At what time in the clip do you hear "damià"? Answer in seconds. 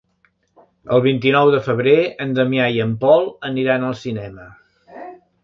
2.39-2.71